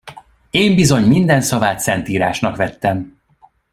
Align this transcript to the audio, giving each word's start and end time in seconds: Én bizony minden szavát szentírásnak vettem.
Én 0.49 0.75
bizony 0.75 1.05
minden 1.07 1.41
szavát 1.41 1.79
szentírásnak 1.79 2.55
vettem. 2.55 3.19